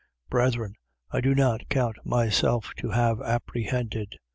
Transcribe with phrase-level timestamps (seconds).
[0.29, 0.29] 3:13.
[0.31, 0.75] Brethren,
[1.11, 4.17] I do not count myself to have apprehended.